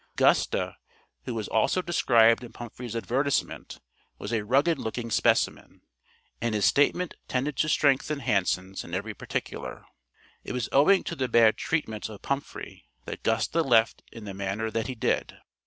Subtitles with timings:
[0.15, 0.77] Gusta,
[1.25, 3.79] who was also described in Pumphrey's advertisement,
[4.17, 5.81] was a rugged looking specimen,
[6.41, 9.85] and his statement tended to strengthen Hanson's in every particular.
[10.43, 14.71] It was owing to the bad treatment of Pumphrey, that Gusta left in the manner
[14.71, 15.37] that he did.